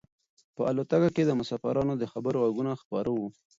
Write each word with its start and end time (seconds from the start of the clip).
په 0.55 0.61
الوتکه 0.69 1.09
کې 1.15 1.23
د 1.25 1.31
مسافرانو 1.39 1.93
د 1.97 2.03
خبرو 2.13 2.37
غږونه 2.45 2.71
خپاره 2.81 3.09
وو. 3.15 3.27